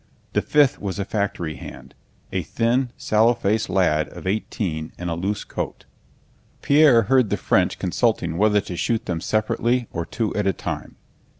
The 0.33 0.41
fifth 0.41 0.79
was 0.81 0.97
a 0.97 1.05
factory 1.05 1.57
hand, 1.57 1.93
a 2.31 2.41
thin, 2.41 2.89
sallow 2.97 3.35
faced 3.35 3.69
lad 3.69 4.09
of 4.09 4.25
eighteen 4.25 4.93
in 4.97 5.09
a 5.09 5.15
loose 5.15 5.43
coat. 5.43 5.85
Pierre 6.63 7.03
heard 7.03 7.29
the 7.29 7.37
French 7.37 7.77
consulting 7.77 8.39
whether 8.39 8.61
to 8.61 8.75
shoot 8.75 9.05
them 9.05 9.21
separately 9.21 9.87
or 9.93 10.07
two 10.07 10.33
at 10.35 10.47
a 10.47 10.53
time. 10.53 10.95